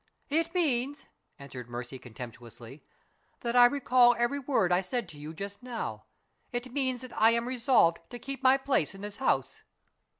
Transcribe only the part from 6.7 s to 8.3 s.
means that I am resolved to